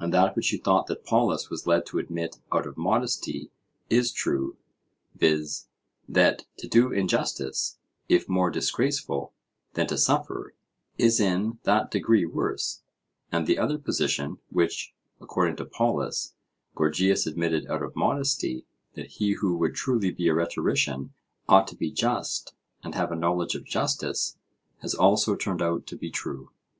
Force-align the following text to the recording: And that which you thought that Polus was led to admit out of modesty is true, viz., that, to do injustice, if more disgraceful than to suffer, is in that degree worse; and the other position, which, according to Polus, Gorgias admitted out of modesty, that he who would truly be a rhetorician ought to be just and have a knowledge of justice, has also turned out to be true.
And 0.00 0.12
that 0.12 0.34
which 0.34 0.50
you 0.52 0.58
thought 0.58 0.88
that 0.88 1.04
Polus 1.04 1.50
was 1.50 1.64
led 1.68 1.86
to 1.86 2.00
admit 2.00 2.40
out 2.50 2.66
of 2.66 2.76
modesty 2.76 3.52
is 3.88 4.10
true, 4.10 4.56
viz., 5.14 5.68
that, 6.08 6.44
to 6.56 6.66
do 6.66 6.90
injustice, 6.90 7.78
if 8.08 8.28
more 8.28 8.50
disgraceful 8.50 9.32
than 9.74 9.86
to 9.86 9.96
suffer, 9.96 10.56
is 10.98 11.20
in 11.20 11.60
that 11.62 11.92
degree 11.92 12.26
worse; 12.26 12.82
and 13.30 13.46
the 13.46 13.56
other 13.56 13.78
position, 13.78 14.38
which, 14.50 14.94
according 15.20 15.54
to 15.58 15.64
Polus, 15.64 16.34
Gorgias 16.74 17.24
admitted 17.28 17.68
out 17.68 17.84
of 17.84 17.94
modesty, 17.94 18.66
that 18.96 19.06
he 19.06 19.34
who 19.34 19.56
would 19.58 19.76
truly 19.76 20.10
be 20.10 20.26
a 20.26 20.34
rhetorician 20.34 21.12
ought 21.48 21.68
to 21.68 21.76
be 21.76 21.92
just 21.92 22.52
and 22.82 22.96
have 22.96 23.12
a 23.12 23.14
knowledge 23.14 23.54
of 23.54 23.62
justice, 23.64 24.38
has 24.80 24.92
also 24.92 25.36
turned 25.36 25.62
out 25.62 25.86
to 25.86 25.96
be 25.96 26.10
true. 26.10 26.50